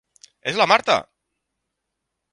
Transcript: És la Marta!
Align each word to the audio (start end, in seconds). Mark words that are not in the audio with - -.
És 0.51 0.57
la 0.61 0.67
Marta! 0.71 0.97